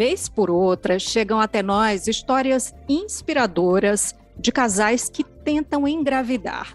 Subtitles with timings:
[0.00, 6.74] Vez por outra, chegam até nós histórias inspiradoras de casais que tentam engravidar.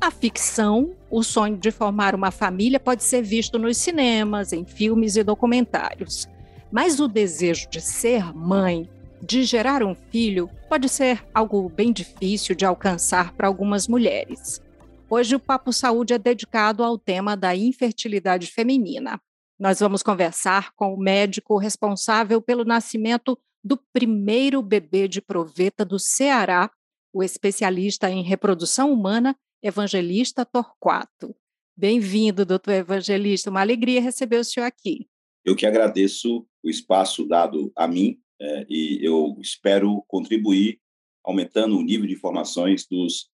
[0.00, 5.14] A ficção, o sonho de formar uma família, pode ser visto nos cinemas, em filmes
[5.14, 6.26] e documentários.
[6.72, 8.88] Mas o desejo de ser mãe,
[9.20, 14.62] de gerar um filho, pode ser algo bem difícil de alcançar para algumas mulheres.
[15.10, 19.20] Hoje o Papo Saúde é dedicado ao tema da infertilidade feminina.
[19.64, 25.98] Nós vamos conversar com o médico responsável pelo nascimento do primeiro bebê de proveta do
[25.98, 26.70] Ceará,
[27.10, 31.34] o especialista em reprodução humana, Evangelista Torquato.
[31.74, 33.48] Bem-vindo, doutor Evangelista.
[33.48, 35.08] Uma alegria receber o senhor aqui.
[35.42, 40.78] Eu que agradeço o espaço dado a mim é, e eu espero contribuir
[41.24, 43.30] aumentando o nível de informações dos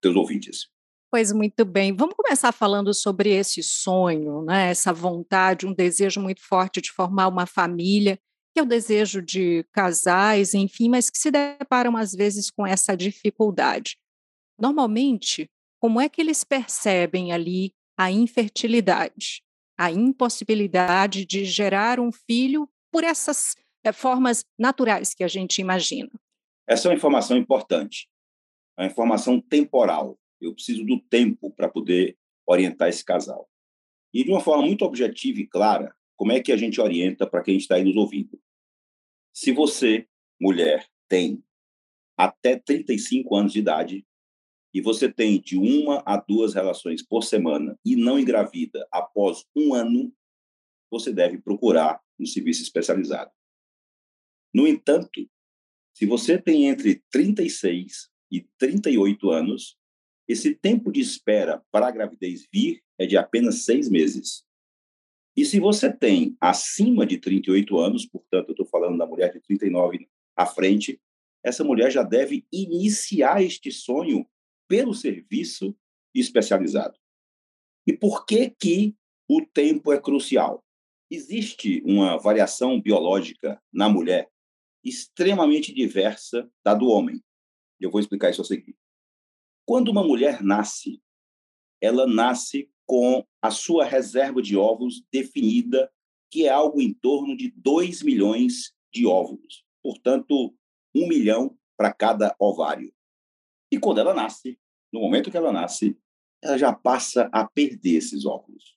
[0.00, 0.66] teus ouvintes.
[1.14, 1.94] Pois muito bem.
[1.94, 4.70] Vamos começar falando sobre esse sonho, né?
[4.70, 8.18] essa vontade, um desejo muito forte de formar uma família,
[8.52, 12.96] que é o desejo de casais, enfim, mas que se deparam às vezes com essa
[12.96, 13.96] dificuldade.
[14.58, 15.48] Normalmente,
[15.80, 19.40] como é que eles percebem ali a infertilidade,
[19.78, 23.54] a impossibilidade de gerar um filho por essas
[23.84, 26.10] é, formas naturais que a gente imagina?
[26.68, 28.08] Essa é uma informação importante,
[28.76, 33.48] é uma informação temporal eu preciso do tempo para poder orientar esse casal.
[34.12, 37.42] E de uma forma muito objetiva e clara, como é que a gente orienta para
[37.42, 38.40] quem está aí nos ouvindo?
[39.32, 40.06] Se você,
[40.40, 41.42] mulher, tem
[42.16, 44.06] até 35 anos de idade
[44.72, 49.74] e você tem de uma a duas relações por semana e não engravida após um
[49.74, 50.12] ano,
[50.90, 53.30] você deve procurar um serviço especializado.
[54.54, 55.28] No entanto,
[55.92, 59.76] se você tem entre 36 e 38 anos,
[60.28, 64.44] esse tempo de espera para a gravidez vir é de apenas seis meses.
[65.36, 69.40] E se você tem acima de 38 anos, portanto, eu estou falando da mulher de
[69.40, 71.00] 39 à frente,
[71.42, 74.26] essa mulher já deve iniciar este sonho
[74.68, 75.76] pelo serviço
[76.14, 76.98] especializado.
[77.86, 78.94] E por que que
[79.28, 80.64] o tempo é crucial?
[81.10, 84.30] Existe uma variação biológica na mulher
[84.82, 87.22] extremamente diversa da do homem.
[87.80, 88.74] Eu vou explicar isso a seguir.
[89.66, 91.02] Quando uma mulher nasce,
[91.80, 95.90] ela nasce com a sua reserva de óvulos definida,
[96.30, 99.64] que é algo em torno de 2 milhões de óvulos.
[99.82, 100.54] Portanto,
[100.94, 102.94] um milhão para cada ovário.
[103.70, 104.58] E quando ela nasce,
[104.92, 105.98] no momento que ela nasce,
[106.42, 108.76] ela já passa a perder esses óvulos.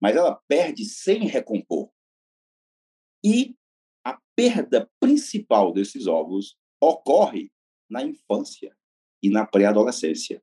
[0.00, 1.90] Mas ela perde sem recompor.
[3.24, 3.56] E
[4.04, 7.50] a perda principal desses óvulos ocorre
[7.88, 8.74] na infância
[9.22, 10.42] e na pré-adolescência.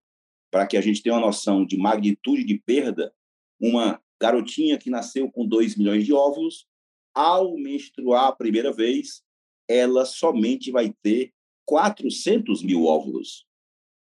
[0.51, 3.13] Para que a gente tenha uma noção de magnitude de perda,
[3.59, 6.67] uma garotinha que nasceu com 2 milhões de óvulos,
[7.13, 9.23] ao menstruar a primeira vez,
[9.67, 11.33] ela somente vai ter
[11.65, 13.45] 400 mil óvulos.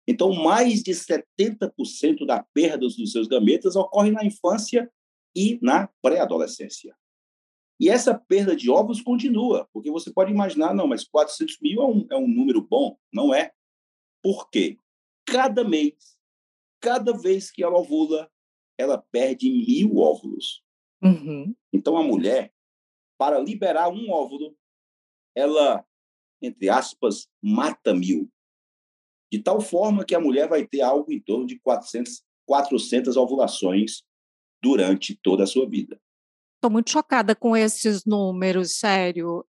[0.07, 4.91] Então, mais de 70% da perda dos seus gametas ocorre na infância
[5.35, 6.95] e na pré-adolescência.
[7.79, 11.85] E essa perda de óvulos continua, porque você pode imaginar, não, mas 400 mil é
[11.85, 12.97] um, é um número bom?
[13.11, 13.51] Não é.
[14.25, 14.79] Porque
[15.23, 16.17] cada mês,
[16.81, 18.27] cada vez que ela ovula,
[18.75, 20.63] ela perde mil óvulos.
[20.99, 21.55] Uhum.
[21.71, 22.51] Então, a mulher,
[23.19, 24.57] para liberar um óvulo,
[25.35, 25.85] ela,
[26.41, 28.27] entre aspas, mata mil.
[29.31, 34.01] De tal forma que a mulher vai ter algo em torno de 400, 400 ovulações
[34.59, 36.01] durante toda a sua vida.
[36.55, 39.45] Estou muito chocada com esses números, sério.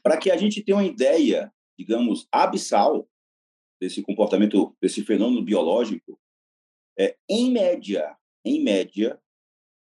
[0.00, 3.08] Para que a gente tenha uma ideia, digamos, abissal
[3.84, 6.18] desse comportamento, desse fenômeno biológico,
[6.98, 9.20] é, em média, em média,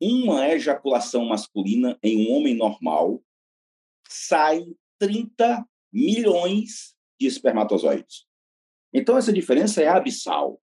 [0.01, 3.21] uma ejaculação masculina em um homem normal
[4.07, 4.65] sai
[4.99, 8.25] 30 milhões de espermatozoides.
[8.93, 10.61] Então, essa diferença é abissal.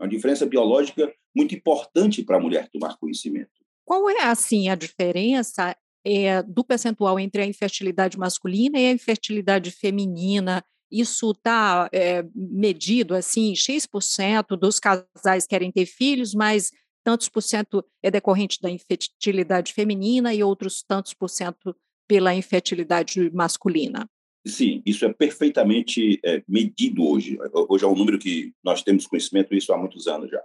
[0.00, 3.50] É uma diferença biológica muito importante para a mulher tomar conhecimento.
[3.84, 5.76] Qual é, assim, a diferença
[6.06, 10.64] é, do percentual entre a infertilidade masculina e a infertilidade feminina?
[10.90, 16.70] Isso está é, medido assim, X% dos casais querem ter filhos, mas
[17.04, 21.74] tantos por cento é decorrente da infertilidade feminina e outros tantos por cento
[22.06, 24.08] pela infertilidade masculina.
[24.46, 27.38] Sim, isso é perfeitamente é, medido hoje.
[27.68, 30.42] Hoje é um número que nós temos conhecimento disso há muitos anos já.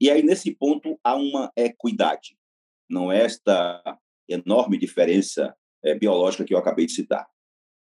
[0.00, 2.36] E aí, nesse ponto, há uma equidade.
[2.88, 3.82] Não é esta
[4.28, 7.26] enorme diferença é, biológica que eu acabei de citar.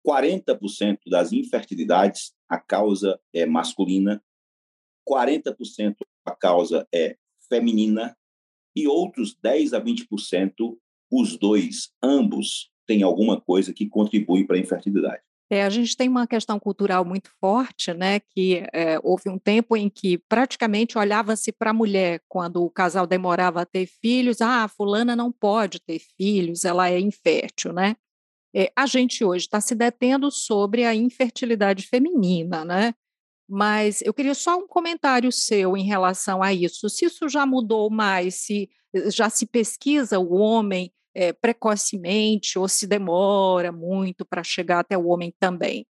[0.08, 4.24] 40% das infertilidades a causa é masculina,
[5.08, 7.18] 40% a causa é
[7.48, 8.16] feminina
[8.76, 10.78] e outros 10 a 20%
[11.12, 15.22] os dois, ambos, tem alguma coisa que contribui para a infertilidade.
[15.52, 18.20] É, a gente tem uma questão cultural muito forte, né?
[18.20, 23.08] Que é, houve um tempo em que praticamente olhava-se para a mulher quando o casal
[23.08, 24.42] demorava a ter filhos.
[24.42, 27.96] Ah, fulana não pode ter filhos, ela é infértil, né?
[28.56, 32.94] É, a gente hoje está se detendo sobre a infertilidade feminina, né?
[33.48, 36.90] Mas eu queria só um comentário seu em relação a isso.
[36.90, 42.68] Se isso já mudou mais, se eh, já se pesquisa o homem é, precocemente ou
[42.68, 45.86] se demora muito para chegar até o homem também?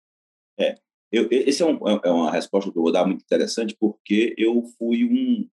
[0.59, 0.75] É,
[1.11, 4.35] eu, esse é, um, é, é uma resposta que eu vou dar muito interessante porque
[4.37, 5.49] eu fui um,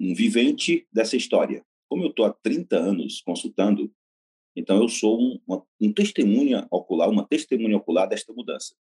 [0.00, 1.64] um vivente dessa história.
[1.88, 3.92] Como eu estou há 30 anos consultando,
[4.54, 8.76] então eu sou um, uma, um testemunha ocular, uma testemunha ocular desta mudança.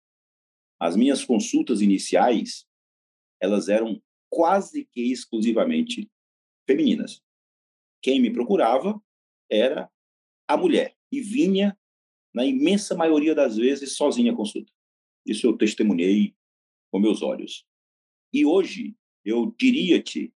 [0.79, 2.65] As minhas consultas iniciais,
[3.41, 6.09] elas eram quase que exclusivamente
[6.65, 7.21] femininas.
[8.01, 9.01] Quem me procurava
[9.49, 9.89] era
[10.47, 11.77] a mulher e vinha,
[12.33, 14.71] na imensa maioria das vezes, sozinha à consulta.
[15.25, 16.35] Isso eu testemunhei
[16.91, 17.65] com meus olhos.
[18.33, 20.33] E hoje, eu diria-te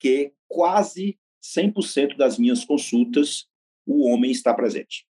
[0.00, 3.48] que quase 100% das minhas consultas
[3.86, 5.06] o homem está presente.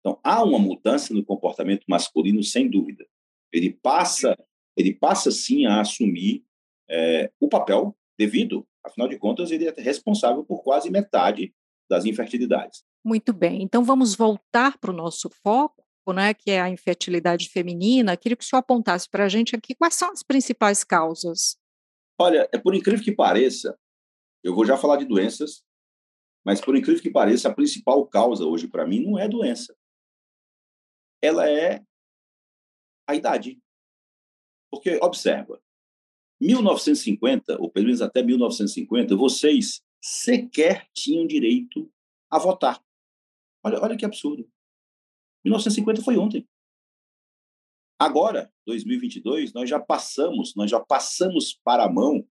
[0.00, 3.06] Então, há uma mudança no comportamento masculino, sem dúvida.
[3.52, 4.36] Ele passa,
[4.76, 6.44] ele passa sim a assumir
[6.88, 11.52] é, o papel devido, afinal de contas, ele é responsável por quase metade
[11.88, 12.84] das infertilidades.
[13.04, 13.62] Muito bem.
[13.62, 15.84] Então vamos voltar para o nosso foco,
[16.14, 18.16] né, que é a infertilidade feminina.
[18.16, 21.56] Queria que o senhor apontasse para a gente aqui quais são as principais causas.
[22.18, 23.78] Olha, é por incrível que pareça,
[24.42, 25.62] eu vou já falar de doenças,
[26.46, 29.76] mas por incrível que pareça, a principal causa hoje para mim não é doença.
[31.20, 31.84] Ela é
[33.04, 33.60] a idade.
[34.70, 35.60] Porque, observa,
[36.40, 41.92] 1950, ou pelo menos até 1950, vocês sequer tinham direito
[42.30, 42.80] a votar.
[43.64, 44.48] Olha, olha que absurdo.
[45.44, 46.48] 1950 foi ontem.
[47.98, 52.24] Agora, 2022, nós já passamos, nós já passamos para a mão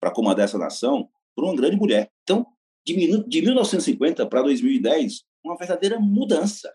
[0.00, 2.10] para comandar essa nação por uma grande mulher.
[2.22, 2.46] Então,
[2.84, 6.72] de, de 1950 para 2010, uma verdadeira mudança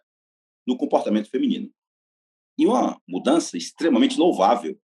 [0.68, 1.70] no comportamento feminino.
[2.58, 4.78] E uma mudança extremamente louvável.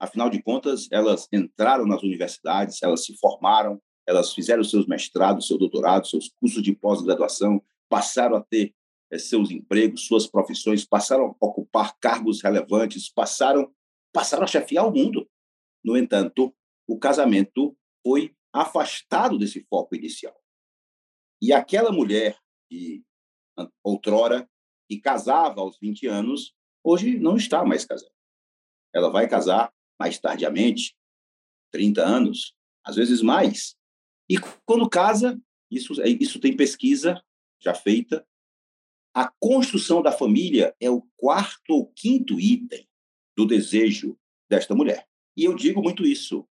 [0.00, 5.58] Afinal de contas, elas entraram nas universidades, elas se formaram, elas fizeram seus mestrados, seu
[5.58, 8.74] doutorado, seus cursos de pós-graduação, passaram a ter
[9.10, 13.72] é, seus empregos, suas profissões, passaram a ocupar cargos relevantes, passaram,
[14.12, 15.28] passaram a chefiar o mundo.
[15.84, 16.52] No entanto,
[16.88, 20.34] o casamento foi afastado desse foco inicial.
[21.42, 22.38] E aquela mulher
[22.70, 23.02] que
[23.82, 24.48] outrora
[24.88, 26.54] que casava aos 20 anos,
[26.84, 28.14] hoje não está mais casada.
[28.94, 30.96] Ela vai casar mais tardiamente,
[31.72, 32.54] 30 anos,
[32.84, 33.76] às vezes mais.
[34.30, 35.36] E quando casa,
[35.68, 37.20] isso, é, isso tem pesquisa
[37.60, 38.24] já feita,
[39.12, 42.88] a construção da família é o quarto ou quinto item
[43.36, 44.16] do desejo
[44.48, 45.08] desta mulher.
[45.36, 46.48] E eu digo muito isso.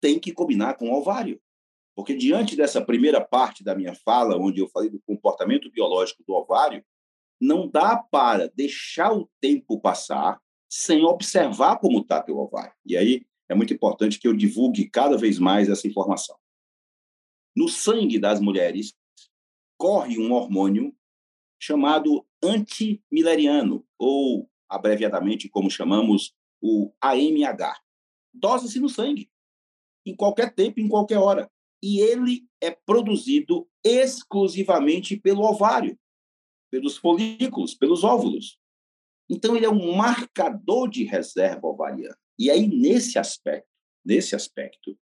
[0.00, 1.41] Tem que combinar com o ovário.
[1.94, 6.32] Porque diante dessa primeira parte da minha fala, onde eu falei do comportamento biológico do
[6.32, 6.84] ovário,
[7.40, 10.40] não dá para deixar o tempo passar
[10.70, 12.72] sem observar como está teu ovário.
[12.86, 16.36] E aí é muito importante que eu divulgue cada vez mais essa informação.
[17.54, 18.94] No sangue das mulheres
[19.76, 20.96] corre um hormônio
[21.60, 27.80] chamado antimileriano, ou abreviadamente como chamamos o AMH.
[28.32, 29.30] Dosa-se no sangue,
[30.06, 31.50] em qualquer tempo, em qualquer hora.
[31.82, 35.98] E ele é produzido exclusivamente pelo ovário,
[36.70, 38.58] pelos folículos, pelos óvulos.
[39.28, 42.16] Então, ele é um marcador de reserva ovariana.
[42.38, 43.68] E aí, nesse aspecto,
[44.04, 44.98] nesse aspecto,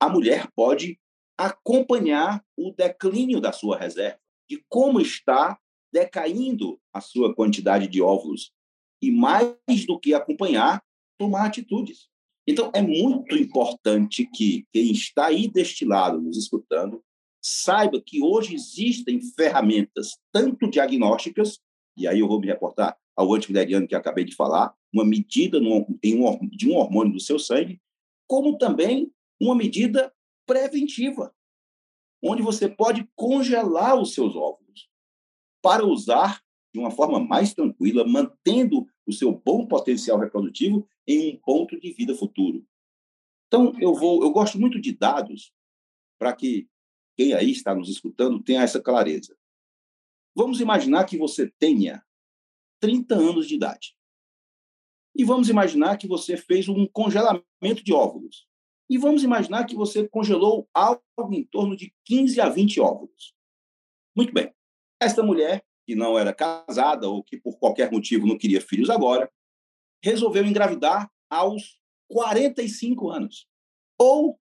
[0.00, 1.00] a mulher pode
[1.38, 5.58] acompanhar o declínio da sua reserva, de como está
[5.92, 8.52] decaindo a sua quantidade de óvulos.
[9.02, 10.82] E mais do que acompanhar,
[11.18, 12.08] tomar atitudes.
[12.46, 17.02] Então, é muito importante que quem está aí destilado, nos escutando,
[17.42, 21.58] saiba que hoje existem ferramentas, tanto diagnósticas,
[21.96, 25.86] e aí eu vou me reportar ao antimileriano que acabei de falar, uma medida no,
[26.02, 27.80] em um, de um hormônio do seu sangue,
[28.28, 29.10] como também
[29.40, 30.12] uma medida
[30.46, 31.34] preventiva,
[32.22, 34.88] onde você pode congelar os seus óvulos
[35.62, 36.42] para usar
[36.76, 41.90] de uma forma mais tranquila, mantendo o seu bom potencial reprodutivo em um ponto de
[41.90, 42.66] vida futuro.
[43.46, 45.54] Então, eu vou, eu gosto muito de dados
[46.18, 46.68] para que
[47.16, 49.34] quem aí está nos escutando tenha essa clareza.
[50.34, 52.04] Vamos imaginar que você tenha
[52.78, 53.96] 30 anos de idade.
[55.16, 58.46] E vamos imaginar que você fez um congelamento de óvulos.
[58.90, 61.02] E vamos imaginar que você congelou algo
[61.32, 63.34] em torno de 15 a 20 óvulos.
[64.14, 64.54] Muito bem.
[65.00, 69.30] Esta mulher que não era casada ou que por qualquer motivo não queria filhos agora,
[70.02, 71.78] resolveu engravidar aos
[72.08, 73.46] 45 anos
[73.98, 74.38] ou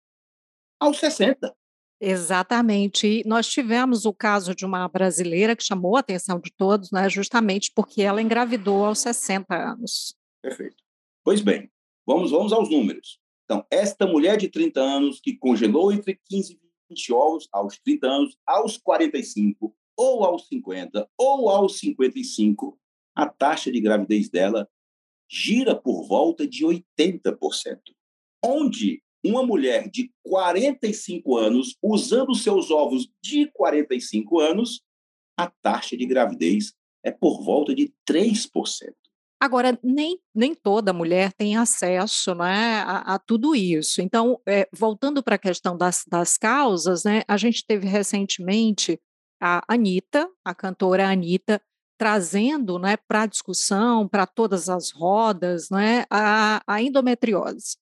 [0.80, 1.54] aos 60.
[2.00, 3.06] Exatamente.
[3.06, 7.08] E nós tivemos o caso de uma brasileira que chamou a atenção de todos, né,
[7.08, 10.14] justamente porque ela engravidou aos 60 anos.
[10.40, 10.82] Perfeito.
[11.24, 11.70] Pois bem,
[12.06, 13.20] vamos, vamos aos números.
[13.44, 18.06] Então, esta mulher de 30 anos que congelou entre 15 e 20 ovos aos 30
[18.06, 22.78] anos, aos 45, ou aos 50, ou aos 55,
[23.14, 24.68] a taxa de gravidez dela
[25.30, 27.78] gira por volta de 80%.
[28.44, 34.82] Onde uma mulher de 45 anos, usando seus ovos de 45 anos,
[35.38, 38.48] a taxa de gravidez é por volta de 3%.
[39.40, 44.00] Agora, nem, nem toda mulher tem acesso né, a, a tudo isso.
[44.00, 49.00] Então, é, voltando para a questão das, das causas, né, a gente teve recentemente
[49.42, 51.60] a Anitta, a cantora Anitta,
[51.98, 57.76] trazendo né, para a discussão, para todas as rodas, né, a, a endometriose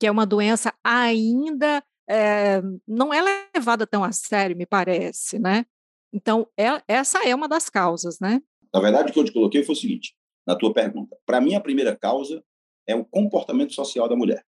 [0.00, 5.66] que é uma doença ainda é, não é levada tão a sério, me parece, né?
[6.12, 8.42] Então, é, essa é uma das causas, né?
[8.72, 10.16] Na verdade, o que eu te coloquei foi o seguinte,
[10.46, 11.16] na tua pergunta.
[11.26, 12.42] Para mim, a primeira causa
[12.86, 14.42] é o comportamento social da mulher.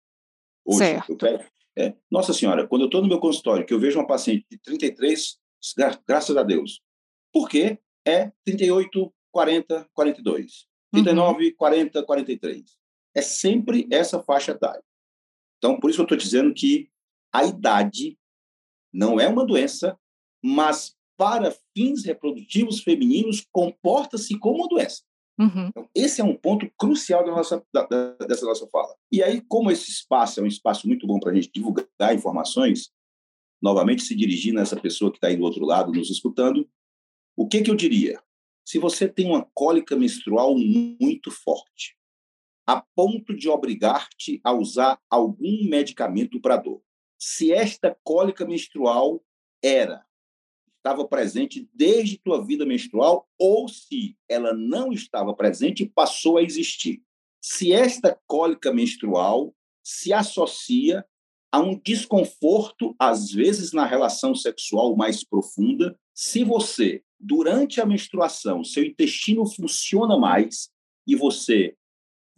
[0.64, 1.16] Hoje, certo.
[1.16, 1.44] Pego,
[1.76, 4.58] é, Nossa Senhora, quando eu estou no meu consultório, que eu vejo uma paciente de
[4.58, 5.41] 33, gra
[6.06, 6.82] graças a Deus.
[7.32, 7.78] Por quê?
[8.06, 10.66] É 38, 40, 42.
[10.92, 11.54] 39, uhum.
[11.56, 12.76] 40, 43.
[13.14, 14.82] É sempre essa faixa etária.
[15.58, 16.90] Então, por isso eu estou dizendo que
[17.32, 18.18] a idade
[18.92, 19.98] não é uma doença,
[20.42, 25.02] mas para fins reprodutivos femininos comporta-se como uma doença.
[25.38, 25.68] Uhum.
[25.68, 27.86] Então, esse é um ponto crucial da nossa, da,
[28.26, 28.94] dessa nossa fala.
[29.10, 32.90] E aí, como esse espaço é um espaço muito bom para a gente divulgar informações,
[33.62, 36.68] novamente se dirigindo a essa pessoa que está aí do outro lado nos escutando,
[37.36, 38.22] o que, que eu diria?
[38.66, 41.96] Se você tem uma cólica menstrual muito forte,
[42.66, 46.82] a ponto de obrigar-te a usar algum medicamento para dor.
[47.18, 49.24] Se esta cólica menstrual
[49.62, 50.04] era
[50.76, 56.42] estava presente desde tua vida menstrual ou se ela não estava presente e passou a
[56.42, 57.00] existir.
[57.40, 61.06] Se esta cólica menstrual se associa
[61.52, 68.64] a um desconforto, às vezes na relação sexual mais profunda, se você, durante a menstruação,
[68.64, 70.70] seu intestino funciona mais
[71.06, 71.76] e você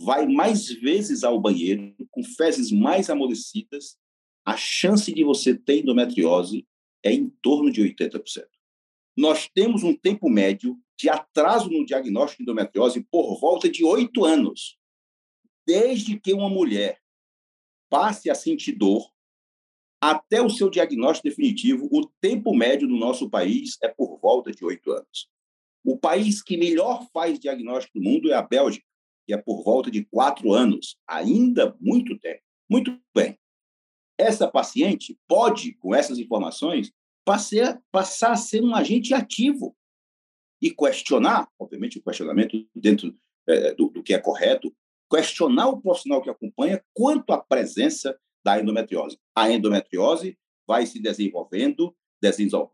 [0.00, 3.96] vai mais vezes ao banheiro com fezes mais amolecidas,
[4.44, 6.66] a chance de você ter endometriose
[7.02, 8.44] é em torno de 80%.
[9.16, 14.24] Nós temos um tempo médio de atraso no diagnóstico de endometriose por volta de oito
[14.24, 14.76] anos.
[15.66, 17.00] Desde que uma mulher
[17.94, 19.08] passe a sentir dor
[20.02, 24.64] até o seu diagnóstico definitivo, o tempo médio no nosso país é por volta de
[24.64, 25.30] oito anos.
[25.84, 28.84] O país que melhor faz diagnóstico do mundo é a Bélgica,
[29.24, 32.42] que é por volta de quatro anos, ainda muito tempo.
[32.68, 33.38] Muito bem.
[34.18, 36.90] Essa paciente pode, com essas informações,
[37.24, 39.76] passar, passar a ser um agente ativo
[40.60, 44.74] e questionar, obviamente, o questionamento dentro é, do, do que é correto,
[45.10, 49.18] questionar o profissional que acompanha quanto à presença da endometriose.
[49.34, 51.94] A endometriose vai se desenvolvendo,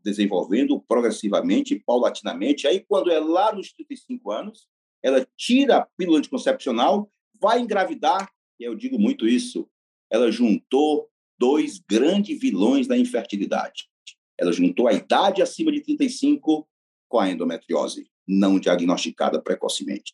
[0.03, 2.67] desenvolvendo progressivamente, paulatinamente.
[2.67, 4.69] Aí, quando é lá nos 35 anos,
[5.03, 7.11] ela tira a pílula anticoncepcional,
[7.41, 9.69] vai engravidar, e eu digo muito isso,
[10.11, 11.09] ela juntou
[11.39, 13.89] dois grandes vilões da infertilidade.
[14.39, 16.69] Ela juntou a idade acima de 35
[17.09, 20.13] com a endometriose, não diagnosticada precocemente.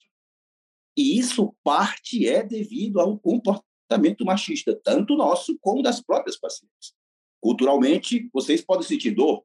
[0.96, 6.94] E isso parte é devido ao comportamento machista, tanto nosso como das próprias pacientes.
[7.40, 9.44] Culturalmente, vocês podem sentir dor.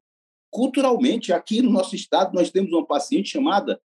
[0.50, 3.81] Culturalmente, aqui no nosso estado, nós temos uma paciente chamada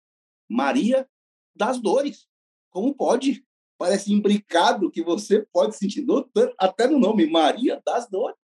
[0.50, 1.08] Maria
[1.56, 2.28] das dores.
[2.72, 3.46] Como pode?
[3.78, 8.38] Parece imbricado que você pode sentir dor até no nome, Maria das Dores.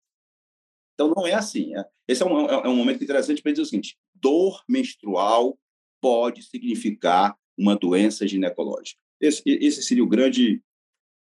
[0.93, 1.75] Então, não é assim.
[1.75, 1.85] É.
[2.07, 5.57] Esse é um, é um momento interessante para dizer o seguinte: dor menstrual
[6.01, 8.99] pode significar uma doença ginecológica.
[9.21, 10.61] Esse, esse seria o grande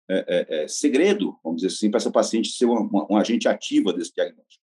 [0.09, 3.47] é, é, é segredo, vamos dizer assim, para essa paciente ser uma, uma, um agente
[3.47, 4.63] ativa desse diagnóstico.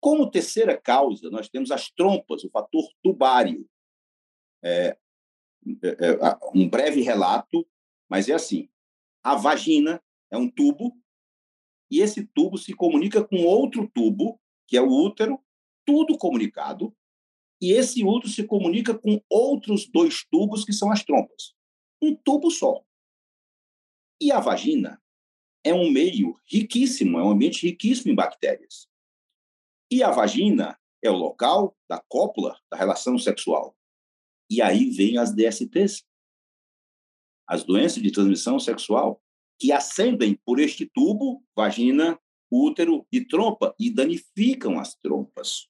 [0.00, 3.68] Como terceira causa, nós temos as trompas, o fator tubário.
[4.64, 4.96] É,
[5.82, 7.66] é, é, um breve relato,
[8.08, 8.68] mas é assim:
[9.22, 10.96] a vagina é um tubo
[11.92, 15.38] e esse tubo se comunica com outro tubo, que é o útero,
[15.84, 16.96] tudo comunicado,
[17.60, 21.54] e esse útero se comunica com outros dois tubos, que são as trompas.
[22.02, 22.84] Um tubo só.
[24.20, 25.00] E a vagina
[25.64, 28.88] é um meio riquíssimo, é um ambiente riquíssimo em bactérias.
[29.90, 33.76] E a vagina é o local da cópula, da relação sexual.
[34.50, 36.04] E aí vem as DSTs,
[37.46, 39.22] as doenças de transmissão sexual,
[39.58, 42.18] que ascendem por este tubo, vagina,
[42.50, 45.68] útero e trompa, e danificam as trompas.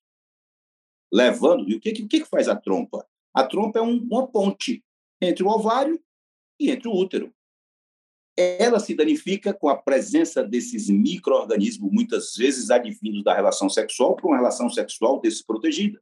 [1.12, 1.68] Levando.
[1.68, 3.06] E o que, o que faz a trompa?
[3.34, 4.82] A trompa é um, uma ponte
[5.20, 6.02] entre o ovário
[6.64, 7.33] e entre o útero.
[8.37, 14.26] Ela se danifica com a presença desses micro-organismos, muitas vezes advindos da relação sexual, para
[14.26, 16.00] uma relação sexual desprotegida.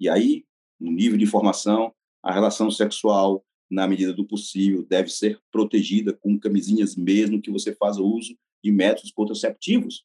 [0.00, 0.44] E aí,
[0.80, 6.38] no nível de informação, a relação sexual, na medida do possível, deve ser protegida com
[6.38, 10.04] camisinhas mesmo que você faça uso de métodos contraceptivos,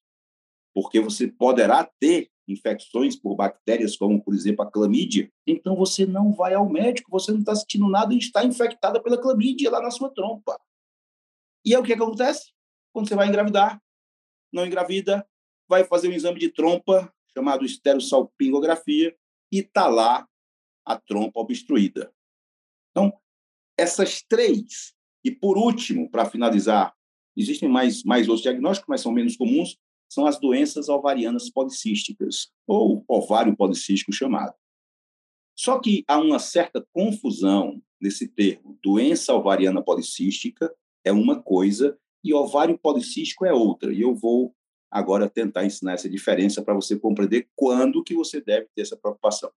[0.74, 5.32] porque você poderá ter infecções por bactérias como, por exemplo, a clamídia.
[5.46, 9.20] Então você não vai ao médico, você não está sentindo nada e está infectada pela
[9.20, 10.60] clamídia lá na sua trompa.
[11.66, 12.54] E é o que, acontece?
[12.94, 13.82] Quando você vai engravidar,
[14.54, 15.28] não engravida,
[15.68, 19.16] vai fazer um exame de trompa chamado esterossalpingografia
[19.52, 20.28] e está lá
[20.86, 22.14] a trompa obstruída.
[22.92, 23.14] Então,
[23.78, 26.96] essas três, e por último, para finalizar,
[27.36, 29.78] existem mais, mais outros diagnósticos, mas são menos comuns,
[30.10, 34.56] são as doenças ovarianas policísticas, ou ovário policístico chamado.
[35.56, 38.78] Só que há uma certa confusão nesse termo.
[38.84, 40.74] Doença ovariana policística
[41.04, 43.94] é uma coisa e ovário policístico é outra.
[43.94, 44.56] E eu vou
[44.90, 49.52] agora tentar ensinar essa diferença para você compreender quando que você deve ter essa preocupação.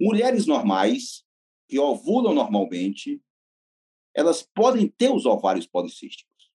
[0.00, 1.24] Mulheres normais
[1.68, 3.22] que ovulam normalmente,
[4.14, 6.50] elas podem ter os ovários policísticos.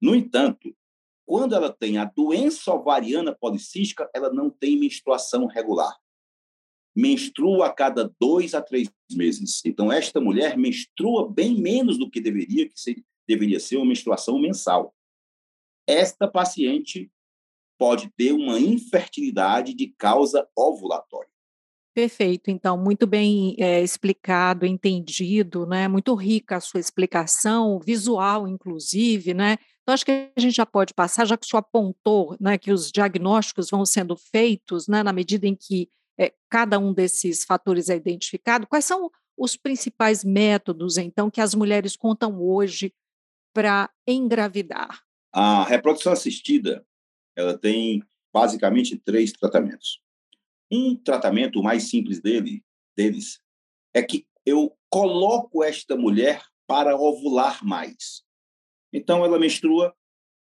[0.00, 0.74] No entanto,
[1.26, 5.96] quando ela tem a doença ovariana policística, ela não tem menstruação regular.
[6.94, 9.62] Menstrua a cada dois a três meses.
[9.64, 14.94] Então, esta mulher menstrua bem menos do que deveria, que deveria ser uma menstruação mensal.
[15.86, 17.10] Esta paciente
[17.78, 21.33] pode ter uma infertilidade de causa ovulatória.
[21.94, 25.86] Perfeito, então, muito bem é, explicado, entendido, né?
[25.86, 29.58] Muito rica a sua explicação, visual, inclusive, né?
[29.82, 32.72] Então, acho que a gente já pode passar, já que o senhor apontou né, que
[32.72, 37.88] os diagnósticos vão sendo feitos né, na medida em que é, cada um desses fatores
[37.88, 42.92] é identificado, quais são os principais métodos, então, que as mulheres contam hoje
[43.52, 45.00] para engravidar?
[45.32, 46.84] A reprodução assistida,
[47.36, 48.02] ela tem
[48.32, 50.03] basicamente três tratamentos.
[50.70, 52.64] Um tratamento mais simples dele,
[52.96, 53.40] deles
[53.94, 58.24] é que eu coloco esta mulher para ovular mais.
[58.92, 59.94] Então, ela menstrua,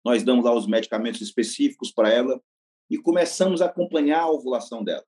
[0.04, 2.42] nós damos lá os medicamentos específicos para ela
[2.90, 5.04] e começamos a acompanhar a ovulação dela.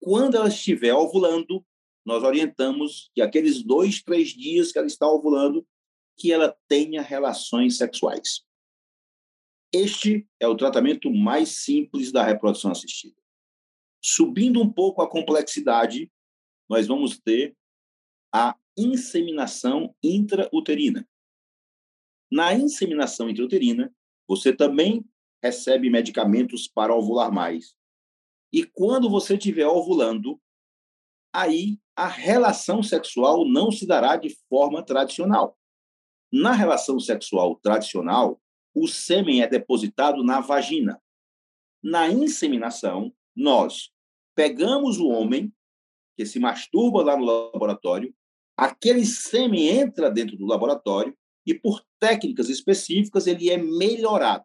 [0.00, 1.64] Quando ela estiver ovulando,
[2.04, 5.66] nós orientamos que aqueles dois, três dias que ela está ovulando,
[6.16, 8.44] que ela tenha relações sexuais.
[9.72, 13.16] Este é o tratamento mais simples da reprodução assistida.
[14.02, 16.10] Subindo um pouco a complexidade,
[16.68, 17.56] nós vamos ter
[18.32, 21.08] a inseminação intrauterina.
[22.30, 23.94] Na inseminação intrauterina,
[24.28, 25.04] você também
[25.42, 27.74] recebe medicamentos para ovular mais.
[28.52, 30.40] E quando você estiver ovulando,
[31.32, 35.58] aí a relação sexual não se dará de forma tradicional.
[36.32, 38.40] Na relação sexual tradicional,
[38.74, 41.00] o sêmen é depositado na vagina.
[41.82, 43.90] Na inseminação, nós
[44.34, 45.52] pegamos o homem
[46.16, 48.14] que se masturba lá no laboratório,
[48.56, 54.44] aquele sêmen entra dentro do laboratório e, por técnicas específicas, ele é melhorado.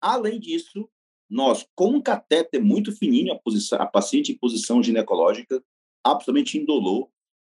[0.00, 0.88] Além disso,
[1.28, 5.62] nós, com um catéter muito fininho, a, posição, a paciente em posição ginecológica,
[6.04, 7.08] absolutamente indolor,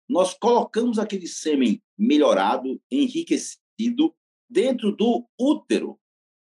[0.07, 4.15] nós colocamos aquele sêmen melhorado, enriquecido,
[4.49, 5.99] dentro do útero.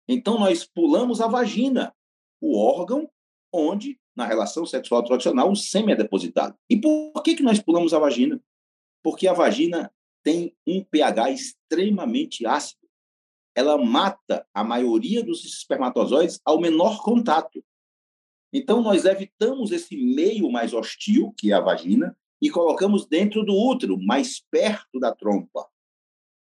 [0.08, 1.94] Então, nós pulamos a vagina,
[2.40, 3.10] o órgão
[3.52, 6.56] onde na relação sexual tradicional, o sêmen é depositado.
[6.68, 8.42] E por que, que nós pulamos a vagina?
[9.02, 9.90] Porque a vagina
[10.22, 12.86] tem um pH extremamente ácido.
[13.54, 17.64] Ela mata a maioria dos espermatozoides ao menor contato.
[18.52, 23.54] Então, nós evitamos esse meio mais hostil, que é a vagina, e colocamos dentro do
[23.54, 25.66] útero, mais perto da trompa,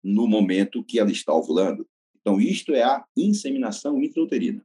[0.03, 1.89] no momento que ela está ovulando.
[2.21, 4.65] Então, isto é a inseminação intrauterina.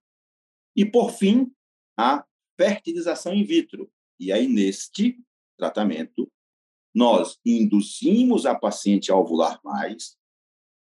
[0.75, 1.51] E, por fim,
[1.97, 2.25] a
[2.59, 3.89] fertilização in vitro.
[4.19, 5.17] E aí, neste
[5.57, 6.29] tratamento,
[6.93, 10.17] nós induzimos a paciente a ovular mais,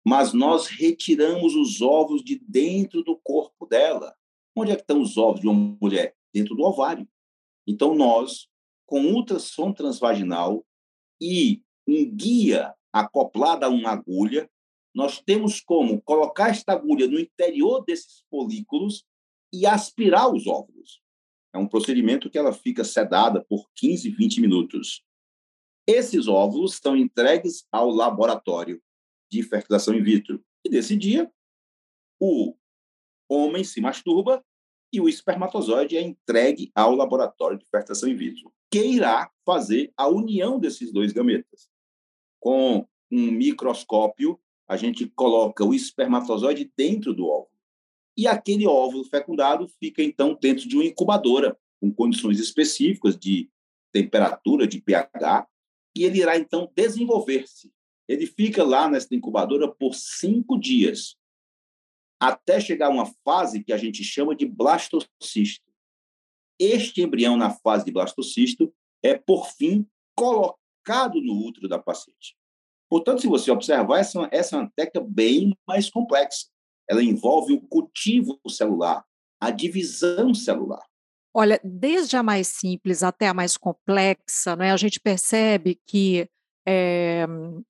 [0.02, 4.16] mas nós retiramos os ovos de dentro do corpo dela.
[4.56, 6.16] Onde é que estão os ovos de uma mulher?
[6.32, 7.06] Dentro do ovário.
[7.66, 8.48] Então, nós,
[8.86, 10.64] com ultrassom transvaginal
[11.20, 14.50] e um guia acoplado a uma agulha,
[14.94, 19.04] nós temos como colocar esta agulha no interior desses folículos
[19.52, 21.02] e aspirar os óvulos.
[21.54, 25.04] É um procedimento que ela fica sedada por 15, 20 minutos.
[25.86, 28.82] Esses óvulos são entregues ao laboratório
[29.30, 30.44] de fertilização in vitro.
[30.64, 31.30] E nesse dia,
[32.20, 32.54] o
[33.28, 34.44] homem se masturba
[34.92, 40.08] e o espermatozoide é entregue ao laboratório de fertilização in vitro, que irá fazer a
[40.08, 41.68] união desses dois gametas.
[42.40, 47.57] Com um microscópio, a gente coloca o espermatozoide dentro do óvulo.
[48.18, 53.48] E aquele óvulo fecundado fica, então, dentro de uma incubadora, com condições específicas de
[53.92, 55.46] temperatura, de pH,
[55.96, 57.72] e ele irá, então, desenvolver-se.
[58.08, 61.16] Ele fica lá nessa incubadora por cinco dias,
[62.20, 65.72] até chegar a uma fase que a gente chama de blastocisto.
[66.58, 72.36] Este embrião, na fase de blastocisto, é, por fim, colocado no útero da paciente.
[72.90, 76.48] Portanto, se você observar, essa, essa é uma técnica bem mais complexa.
[76.88, 79.04] Ela envolve o cultivo celular,
[79.40, 80.84] a divisão celular.
[81.34, 86.28] Olha, desde a mais simples até a mais complexa, né, a gente percebe que
[86.66, 87.26] é,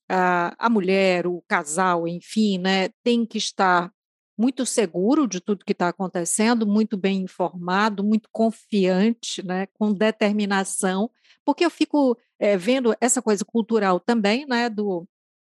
[0.09, 3.93] a, a mulher, o casal, enfim, né, tem que estar
[4.39, 11.11] muito seguro de tudo que está acontecendo, muito bem informado, muito confiante, né, com determinação,
[11.45, 15.07] porque eu fico é, vendo essa coisa cultural também, né, do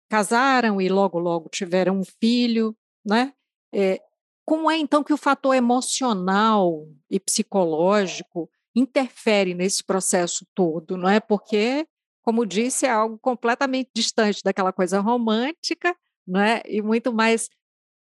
[0.09, 3.33] casaram e logo logo tiveram um filho, né?
[3.73, 4.01] É,
[4.45, 11.19] como é então que o fator emocional e psicológico interfere nesse processo todo, não é?
[11.19, 11.87] Porque,
[12.21, 15.95] como disse, é algo completamente distante daquela coisa romântica,
[16.27, 16.61] não é?
[16.65, 17.49] E muito mais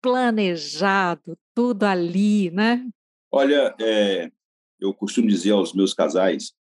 [0.01, 2.87] planejado, tudo ali, né?
[3.31, 4.31] Olha, é,
[4.79, 6.53] eu costumo dizer aos meus casais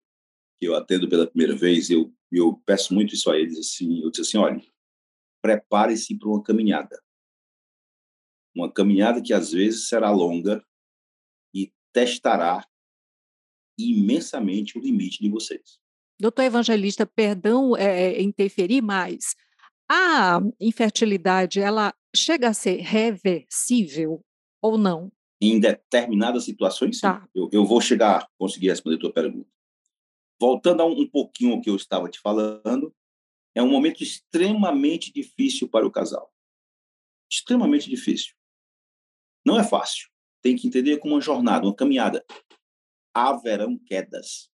[0.58, 4.10] que eu atendo pela primeira vez, eu, eu peço muito isso a eles, assim, eu
[4.10, 4.62] disse assim, olha,
[5.42, 6.98] prepare-se para uma caminhada.
[8.56, 10.64] Uma caminhada que às vezes será longa
[11.54, 12.66] e testará
[13.78, 15.78] imensamente o limite de vocês.
[16.18, 19.36] Doutor Evangelista, perdão é, é interferir, mas
[19.86, 24.24] a infertilidade, ela chega a ser reversível
[24.62, 25.12] ou não?
[25.38, 27.02] Em determinadas situações, sim.
[27.02, 27.28] Tá.
[27.34, 29.50] Eu, eu, vou chegar a conseguir responder a tua pergunta.
[30.40, 32.94] Voltando a um, um pouquinho ao que eu estava te falando,
[33.54, 36.32] é um momento extremamente difícil para o casal.
[37.30, 38.34] Extremamente difícil.
[39.46, 40.08] Não é fácil.
[40.42, 42.24] Tem que entender como uma jornada, uma caminhada.
[43.14, 44.50] Haverão quedas.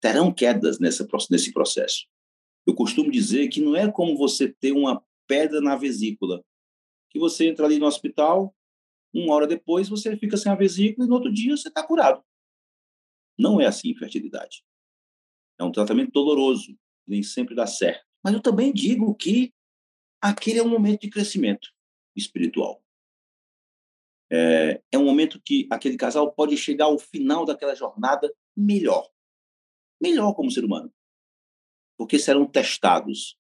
[0.00, 2.06] Terão quedas nessa, nesse processo.
[2.66, 6.42] Eu costumo dizer que não é como você ter uma pedra na vesícula,
[7.10, 8.56] que você entra ali no hospital,
[9.12, 12.24] uma hora depois você fica sem a vesícula e no outro dia você está curado.
[13.38, 14.64] Não é assim infertilidade.
[15.58, 16.76] É um tratamento doloroso,
[17.06, 18.04] nem sempre dá certo.
[18.24, 19.52] Mas eu também digo que
[20.22, 21.68] aquele é um momento de crescimento
[22.16, 22.82] espiritual.
[24.30, 29.08] É, é um momento que aquele casal pode chegar ao final daquela jornada melhor.
[30.00, 30.92] Melhor como ser humano
[31.96, 33.36] porque serão testados.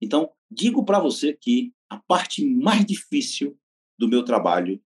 [0.00, 3.58] Então, digo para você que a parte mais difícil
[3.98, 4.82] do meu trabalho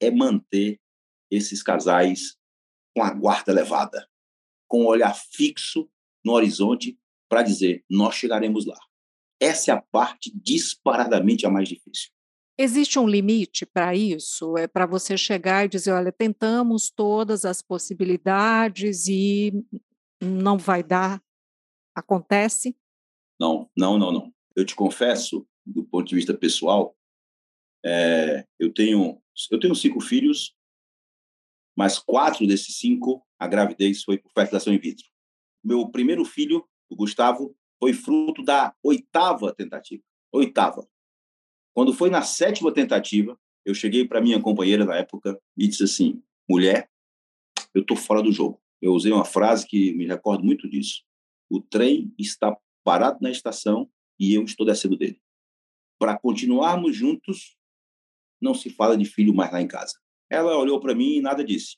[0.00, 0.80] é manter
[1.30, 2.36] esses casais
[2.94, 4.08] com a guarda elevada,
[4.68, 5.90] com o olhar fixo
[6.24, 8.78] no horizonte para dizer: nós chegaremos lá.
[9.40, 12.12] Essa é a parte disparadamente a mais difícil.
[12.56, 14.56] Existe um limite para isso?
[14.56, 19.52] É para você chegar e dizer: olha, tentamos todas as possibilidades e
[20.22, 21.20] não vai dar
[21.94, 22.76] Acontece?
[23.38, 24.34] Não, não, não, não.
[24.56, 26.96] Eu te confesso, do ponto de vista pessoal,
[27.84, 30.54] é, eu tenho eu tenho cinco filhos,
[31.76, 35.06] mas quatro desses cinco a gravidez foi por fertilização in vitro.
[35.62, 40.02] Meu primeiro filho, o Gustavo, foi fruto da oitava tentativa.
[40.32, 40.86] Oitava.
[41.74, 46.22] Quando foi na sétima tentativa, eu cheguei para minha companheira na época e disse assim:
[46.48, 46.88] mulher,
[47.74, 48.60] eu estou fora do jogo.
[48.80, 51.02] Eu usei uma frase que me recordo muito disso.
[51.50, 55.20] O trem está parado na estação e eu estou descendo dele.
[55.98, 57.56] Para continuarmos juntos,
[58.40, 59.98] não se fala de filho mais lá em casa.
[60.30, 61.76] Ela olhou para mim e nada disse.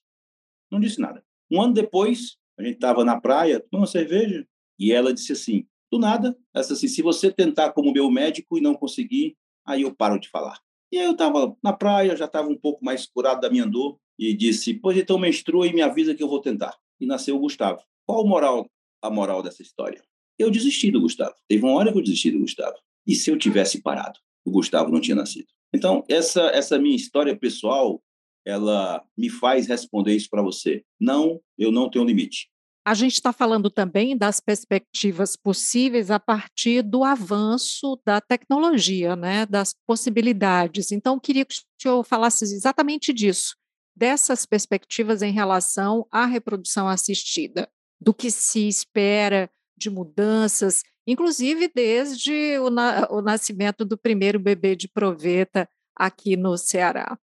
[0.71, 1.25] Não disse nada.
[1.51, 4.47] Um ano depois, a gente estava na praia, tomando uma cerveja,
[4.79, 8.59] e ela disse assim, do nada, ela disse assim, se você tentar como meu médico
[8.59, 10.61] e não conseguir, aí eu paro de falar.
[10.93, 13.99] E aí eu estava na praia, já estava um pouco mais curado da minha dor,
[14.19, 16.77] e disse, pois então menstrua e me avisa que eu vou tentar.
[17.01, 17.83] E nasceu o Gustavo.
[18.07, 18.71] Qual moral
[19.03, 20.03] a moral dessa história?
[20.39, 21.35] Eu desisti do Gustavo.
[21.49, 22.77] Teve uma hora que eu desisti do Gustavo.
[23.07, 24.19] E se eu tivesse parado?
[24.45, 25.49] O Gustavo não tinha nascido.
[25.73, 28.03] Então, essa, essa minha história pessoal,
[28.45, 30.85] ela me faz responder isso para você.
[31.01, 32.49] Não, eu não tenho limite.
[32.87, 39.45] A gente está falando também das perspectivas possíveis a partir do avanço da tecnologia, né,
[39.45, 40.93] das possibilidades.
[40.93, 43.57] Então, queria que o senhor falasse exatamente disso.
[43.97, 47.69] dessas perspectivas em relação à reprodução assistida,
[47.99, 54.77] do que se espera de mudanças, inclusive desde o, na, o nascimento do primeiro bebê
[54.77, 57.19] de proveta aqui no Ceará?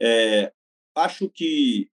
[0.00, 0.52] É,
[0.94, 1.90] acho que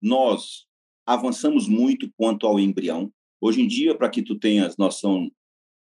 [0.00, 0.66] nós
[1.06, 3.12] avançamos muito quanto ao embrião.
[3.40, 5.30] Hoje em dia, para que tu tenhas noção,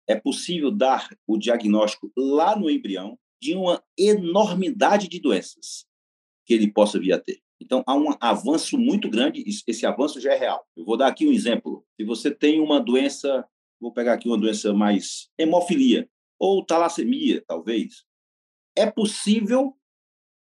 [0.07, 5.85] é possível dar o diagnóstico lá no embrião de uma enormidade de doenças
[6.45, 7.41] que ele possa vir a ter.
[7.61, 10.67] Então, há um avanço muito grande, esse avanço já é real.
[10.75, 11.85] Eu vou dar aqui um exemplo.
[11.95, 13.47] Se você tem uma doença,
[13.79, 18.03] vou pegar aqui uma doença mais hemofilia, ou talassemia, talvez,
[18.75, 19.77] é possível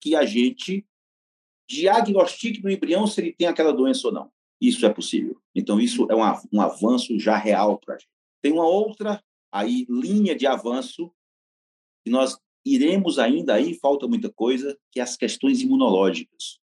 [0.01, 0.85] que a gente
[1.69, 4.33] diagnostique no embrião se ele tem aquela doença ou não.
[4.63, 5.37] Isso é possível.
[5.53, 8.09] Então, isso é um, avanço já real para a gente.
[8.41, 9.21] Tem uma outra
[9.51, 11.13] aí linha de avanço
[12.05, 16.61] que nós iremos ainda aí, falta muita coisa, que é as questões imunológicas.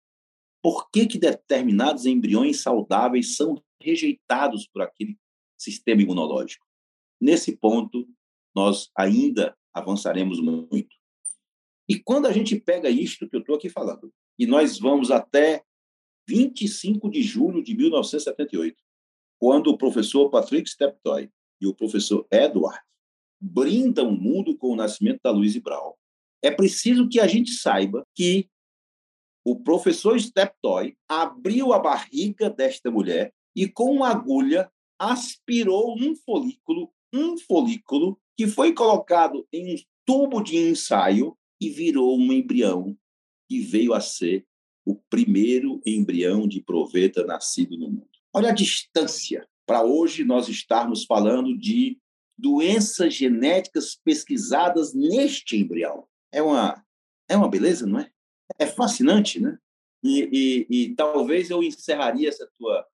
[0.62, 5.18] Por que, que determinados embriões saudáveis são rejeitados por aquele
[5.58, 6.64] sistema imunológico?
[7.20, 8.08] Nesse ponto,
[8.54, 10.96] nós ainda avançaremos muito.
[11.88, 15.64] E quando a gente pega isto que eu estou aqui falando, e nós vamos até
[16.28, 18.76] 25 de julho de 1978,
[19.40, 22.78] quando o professor Patrick Steptoe e o professor Edward
[23.40, 25.94] brindam o mundo com o nascimento da Louise Brown,
[26.42, 28.48] é preciso que a gente saiba que
[29.44, 36.92] o professor Steptoe abriu a barriga desta mulher e, com uma agulha, aspirou um folículo,
[37.12, 42.96] um folículo que foi colocado em um tubo de ensaio e virou um embrião
[43.48, 44.46] que veio a ser
[44.88, 48.08] o primeiro embrião de proveta nascido no mundo.
[48.32, 51.98] Olha a distância para hoje nós estarmos falando de
[52.38, 56.06] doenças genéticas pesquisadas neste embrião.
[56.32, 56.82] É uma,
[57.28, 58.10] é uma beleza, não é?
[58.58, 59.58] É fascinante, né?
[60.02, 62.86] E, e, e talvez eu encerraria essa tua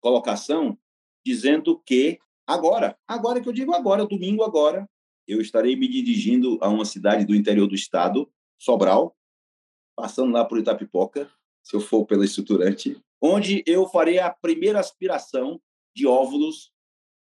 [0.00, 0.76] colocação
[1.24, 4.90] dizendo que agora, agora que eu digo agora, domingo agora,
[5.24, 9.16] eu estarei me dirigindo a uma cidade do interior do estado, Sobral,
[9.96, 11.30] passando lá por Itapipoca,
[11.62, 15.60] se eu for pela estruturante, onde eu farei a primeira aspiração
[15.94, 16.70] de óvulos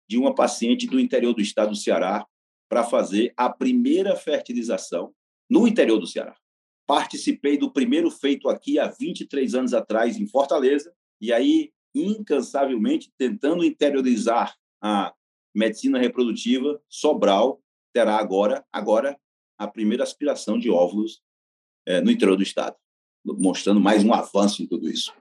[0.09, 2.27] de uma paciente do interior do estado do Ceará
[2.69, 5.15] para fazer a primeira fertilização
[5.49, 6.35] no interior do Ceará.
[6.87, 13.63] Participei do primeiro feito aqui há 23 anos atrás em Fortaleza e aí incansavelmente tentando
[13.63, 15.15] interiorizar a
[15.55, 19.19] medicina reprodutiva, Sobral terá agora agora
[19.59, 21.23] a primeira aspiração de óvulos
[21.87, 22.77] é, no interior do estado,
[23.25, 25.13] mostrando mais um avanço em tudo isso.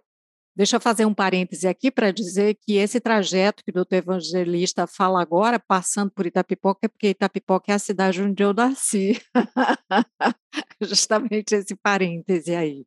[0.54, 4.86] Deixa eu fazer um parêntese aqui para dizer que esse trajeto que o doutor Evangelista
[4.86, 9.21] fala agora, passando por Itapipoca, é porque Itapipoca é a cidade onde eu nasci.
[10.82, 12.86] Justamente esse parêntese aí.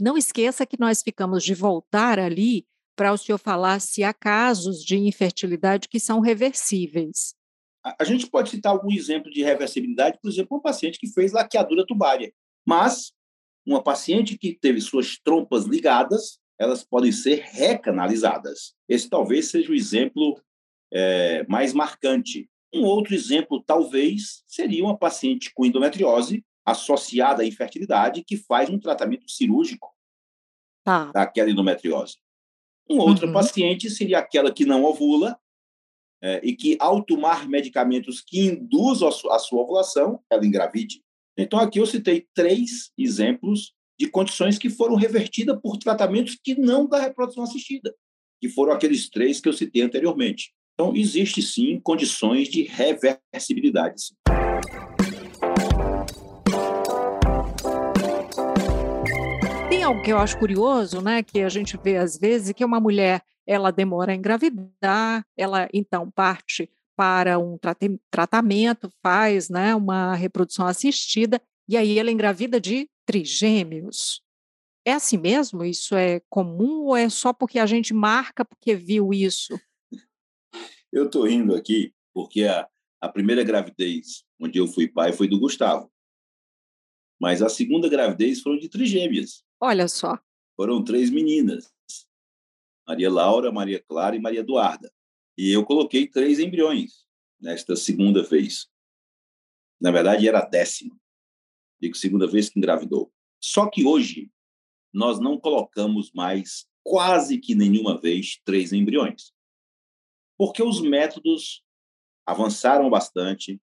[0.00, 4.82] Não esqueça que nós ficamos de voltar ali para o senhor falar se há casos
[4.82, 7.34] de infertilidade que são reversíveis.
[7.98, 11.84] A gente pode citar algum exemplo de reversibilidade, por exemplo, um paciente que fez laqueadura
[11.86, 12.32] tubária,
[12.66, 13.12] mas
[13.66, 18.74] uma paciente que teve suas trompas ligadas elas podem ser recanalizadas.
[18.88, 20.40] Esse talvez seja o exemplo
[20.92, 22.48] é, mais marcante.
[22.72, 28.78] Um outro exemplo, talvez, seria uma paciente com endometriose associada à infertilidade que faz um
[28.78, 29.92] tratamento cirúrgico
[30.82, 31.10] tá.
[31.12, 32.16] daquela endometriose.
[32.88, 33.32] Um outro uhum.
[33.32, 35.38] paciente seria aquela que não ovula
[36.22, 41.03] é, e que, ao tomar medicamentos que induzam a sua, a sua ovulação, ela engravide.
[41.36, 46.86] Então, aqui eu citei três exemplos de condições que foram revertidas por tratamentos que não
[46.88, 47.92] da reprodução assistida,
[48.40, 50.52] que foram aqueles três que eu citei anteriormente.
[50.74, 54.14] Então, existe sim condições de reversibilidade.
[59.68, 62.78] Tem algo que eu acho curioso, né, que a gente vê às vezes, que uma
[62.78, 67.58] mulher ela demora a engravidar, ela então parte para um
[68.10, 74.22] tratamento, faz né, uma reprodução assistida, e aí ela engravida de trigêmeos.
[74.86, 75.64] É assim mesmo?
[75.64, 79.58] Isso é comum ou é só porque a gente marca porque viu isso?
[80.92, 82.68] Eu estou rindo aqui porque a,
[83.00, 85.90] a primeira gravidez onde eu fui pai foi do Gustavo.
[87.20, 89.42] Mas a segunda gravidez foram de trigêmeas.
[89.58, 90.18] Olha só.
[90.56, 91.72] Foram três meninas.
[92.86, 94.92] Maria Laura, Maria Clara e Maria Eduarda.
[95.36, 97.04] E eu coloquei três embriões
[97.40, 98.68] nesta segunda vez.
[99.80, 100.96] Na verdade, era a décima
[101.84, 103.12] digo segunda vez que engravidou.
[103.40, 104.30] Só que hoje
[104.92, 109.32] nós não colocamos mais quase que nenhuma vez três embriões.
[110.36, 111.62] Porque os métodos
[112.26, 113.60] avançaram bastante,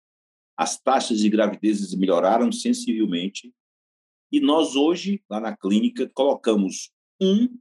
[0.58, 3.54] as taxas de gravidezes melhoraram sensivelmente
[4.32, 7.60] E nós hoje, lá na clínica, colocamos um,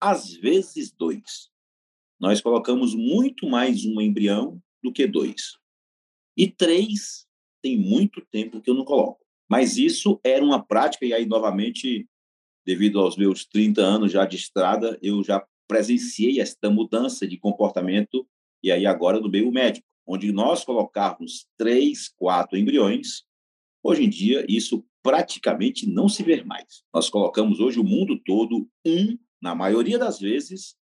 [0.00, 1.50] às vezes dois.
[2.20, 5.58] Nós colocamos muito mais um embrião do que dois.
[6.36, 7.26] E três
[7.62, 9.24] tem muito tempo que eu não coloco.
[9.48, 12.08] Mas isso era uma prática, e aí, novamente,
[12.64, 18.26] devido aos meus 30 anos já de estrada, eu já presenciei esta mudança de comportamento,
[18.62, 23.24] e aí agora do meio médico, onde nós colocávamos três, quatro embriões,
[23.82, 26.82] hoje em dia isso praticamente não se vê mais.
[26.92, 30.76] Nós colocamos hoje o mundo todo um, na maioria das vezes,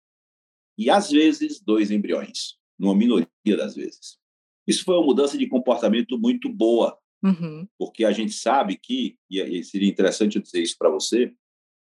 [0.79, 4.17] e às vezes dois embriões, numa minoria das vezes.
[4.65, 7.67] Isso foi uma mudança de comportamento muito boa, uhum.
[7.77, 11.33] porque a gente sabe que, e seria interessante eu dizer isso para você,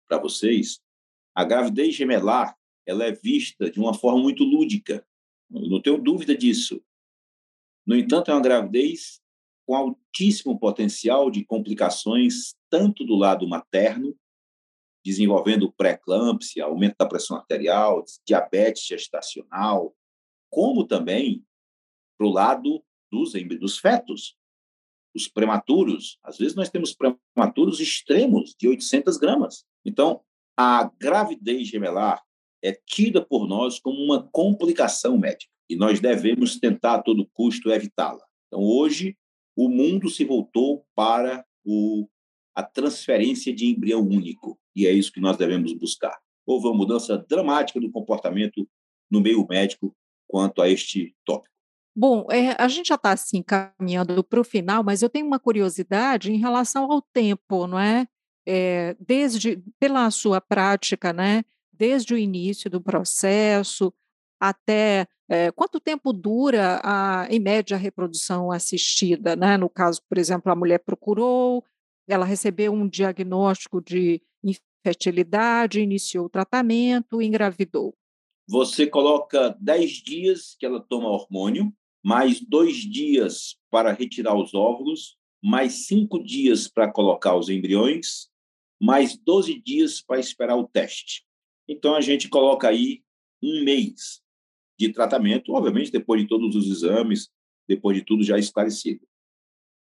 [0.09, 0.81] para vocês,
[1.33, 5.07] a gravidez gemelar ela é vista de uma forma muito lúdica.
[5.53, 6.83] Eu não tenho dúvida disso.
[7.87, 9.21] No entanto, é uma gravidez
[9.67, 14.17] com altíssimo potencial de complicações, tanto do lado materno,
[15.09, 19.94] desenvolvendo pré-eclâmpsia, aumento da pressão arterial, diabetes gestacional,
[20.51, 21.42] como também
[22.18, 24.37] para o lado dos, dos fetos,
[25.14, 26.18] os prematuros.
[26.23, 29.64] Às vezes nós temos prematuros extremos de 800 gramas.
[29.83, 30.21] Então,
[30.55, 32.23] a gravidez gemelar
[32.62, 37.71] é tida por nós como uma complicação médica e nós devemos tentar a todo custo
[37.71, 38.23] evitá-la.
[38.47, 39.16] Então, hoje,
[39.57, 42.07] o mundo se voltou para o,
[42.59, 46.18] a transferência de embrião único e é isso que nós devemos buscar.
[46.44, 48.68] Houve uma mudança dramática do comportamento
[49.09, 49.94] no meio médico
[50.27, 51.55] quanto a este tópico.
[51.97, 55.38] Bom, é, a gente já está assim caminhando para o final, mas eu tenho uma
[55.38, 58.09] curiosidade em relação ao tempo, não é?
[58.44, 58.97] é?
[58.99, 61.44] Desde pela sua prática, né?
[61.73, 63.94] Desde o início do processo
[64.40, 69.57] até é, quanto tempo dura a, em média a reprodução assistida, né?
[69.57, 71.64] No caso, por exemplo, a mulher procurou,
[72.09, 77.94] ela recebeu um diagnóstico de infertilidade, iniciou o tratamento, engravidou.
[78.49, 85.18] Você coloca 10 dias que ela toma hormônio, mais dois dias para retirar os óvulos,
[85.42, 88.29] mais cinco dias para colocar os embriões,
[88.81, 91.27] mais 12 dias para esperar o teste.
[91.68, 93.03] Então, a gente coloca aí
[93.42, 94.23] um mês
[94.79, 97.29] de tratamento, obviamente, depois de todos os exames,
[97.68, 99.07] depois de tudo já esclarecido.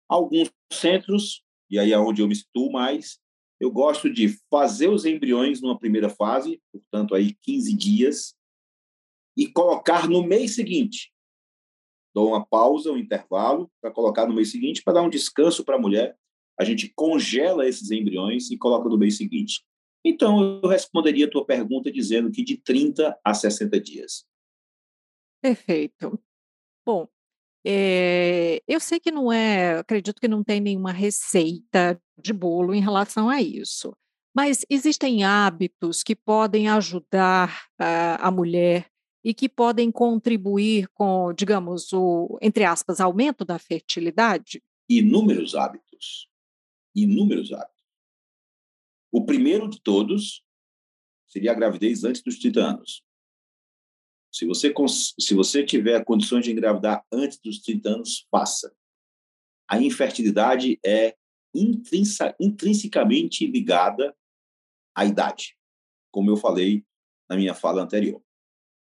[0.10, 1.45] Alguns centros,
[1.76, 3.20] e aí é onde eu me situo mais,
[3.60, 8.36] eu gosto de fazer os embriões numa primeira fase, portanto, aí 15 dias,
[9.38, 11.14] e colocar no mês seguinte
[12.16, 15.76] dou uma pausa, um intervalo, para colocar no mês seguinte, para dar um descanso para
[15.76, 16.18] a mulher.
[16.58, 19.62] A gente congela esses embriões e coloca no mês seguinte.
[20.04, 24.26] Então, eu responderia a tua pergunta dizendo que de 30 a 60 dias.
[25.42, 26.18] Perfeito.
[26.86, 27.06] Bom,
[27.66, 32.82] é, eu sei que não é, acredito que não tem nenhuma receita de bolo em
[32.82, 33.96] relação a isso,
[34.36, 38.88] mas existem hábitos que podem ajudar a, a mulher
[39.24, 44.62] e que podem contribuir com, digamos, o, entre aspas, aumento da fertilidade?
[44.88, 46.28] Inúmeros hábitos.
[46.94, 47.74] Inúmeros hábitos.
[49.12, 50.44] O primeiro de todos
[51.26, 53.05] seria a gravidez antes dos 30 anos.
[54.36, 54.74] Se você,
[55.18, 58.76] se você tiver condições de engravidar antes dos 30 anos, faça.
[59.66, 61.16] A infertilidade é
[62.38, 64.14] intrinsecamente ligada
[64.94, 65.58] à idade,
[66.12, 66.86] como eu falei
[67.30, 68.22] na minha fala anterior.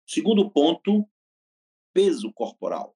[0.08, 1.06] Segundo ponto,
[1.94, 2.96] peso corporal.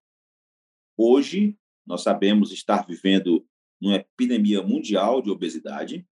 [0.96, 3.46] Hoje, nós sabemos estar vivendo
[3.78, 6.08] numa epidemia mundial de obesidade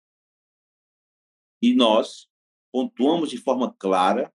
[1.61, 2.27] e nós
[2.71, 4.33] pontuamos de forma clara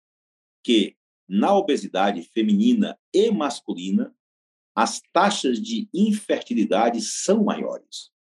[0.63, 0.98] que
[1.29, 4.13] na obesidade feminina e masculina
[4.75, 8.11] as taxas de infertilidade são maiores.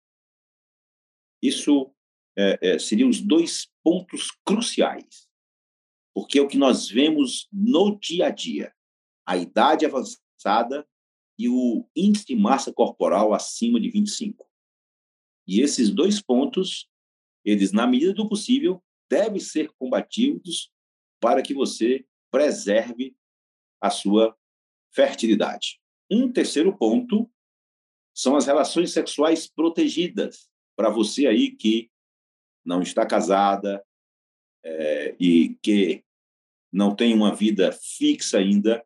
[1.43, 1.95] Isso
[2.37, 5.29] é, é, seriam os dois pontos cruciais
[6.19, 8.75] porque é o que nós vemos no dia a dia,
[9.25, 10.85] a idade avançada
[11.39, 14.45] e o índice de massa corporal acima de 25.
[15.47, 16.89] E esses dois pontos,
[17.45, 20.73] eles, na medida do possível, devem ser combatidos
[21.21, 23.17] para que você preserve
[23.81, 24.37] a sua
[24.95, 25.81] fertilidade.
[26.11, 27.31] Um terceiro ponto
[28.15, 30.49] são as relações sexuais protegidas.
[30.77, 31.91] Para você aí que
[32.65, 33.85] não está casada
[34.65, 36.05] é, e que
[36.73, 38.85] não tem uma vida fixa ainda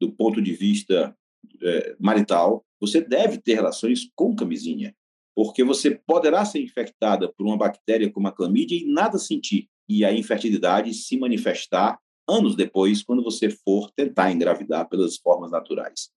[0.00, 1.16] do ponto de vista
[1.62, 4.94] é, marital, você deve ter relações com camisinha,
[5.34, 10.04] porque você poderá ser infectada por uma bactéria como a clamídia e nada sentir, e
[10.04, 11.98] a infertilidade se manifestar
[12.28, 16.10] anos depois, quando você for tentar engravidar pelas formas naturais.